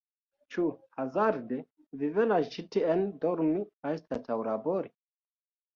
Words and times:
Ĉu 0.53 0.63
hazarde 0.99 1.59
Vi 2.01 2.11
venas 2.17 2.49
ĉi 2.57 2.67
tien 2.77 3.07
dormi 3.27 3.63
anstataŭ 3.93 4.41
labori? 4.51 4.95